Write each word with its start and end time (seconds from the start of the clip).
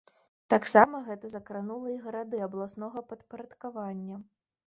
Таксама 0.53 1.01
гэта 1.09 1.29
закранула 1.33 1.91
і 1.97 1.99
гарады 2.07 2.37
абласнога 2.47 3.05
падпарадкавання. 3.13 4.17